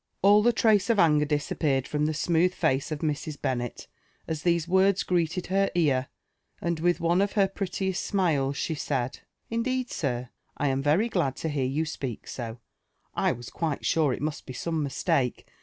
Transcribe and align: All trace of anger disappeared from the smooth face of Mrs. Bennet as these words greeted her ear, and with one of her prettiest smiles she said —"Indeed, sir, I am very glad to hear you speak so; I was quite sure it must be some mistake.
All 0.23 0.51
trace 0.51 0.89
of 0.89 0.97
anger 0.97 1.25
disappeared 1.25 1.87
from 1.87 2.07
the 2.07 2.13
smooth 2.15 2.55
face 2.55 2.91
of 2.91 3.01
Mrs. 3.01 3.39
Bennet 3.39 3.85
as 4.27 4.41
these 4.41 4.67
words 4.67 5.03
greeted 5.03 5.45
her 5.45 5.69
ear, 5.75 6.07
and 6.59 6.79
with 6.79 6.99
one 6.99 7.21
of 7.21 7.33
her 7.33 7.47
prettiest 7.47 8.03
smiles 8.03 8.57
she 8.57 8.73
said 8.73 9.19
—"Indeed, 9.51 9.91
sir, 9.91 10.29
I 10.57 10.69
am 10.69 10.81
very 10.81 11.07
glad 11.07 11.35
to 11.35 11.49
hear 11.49 11.65
you 11.65 11.85
speak 11.85 12.25
so; 12.27 12.57
I 13.13 13.31
was 13.31 13.51
quite 13.51 13.85
sure 13.85 14.11
it 14.11 14.23
must 14.23 14.47
be 14.47 14.53
some 14.53 14.81
mistake. 14.81 15.45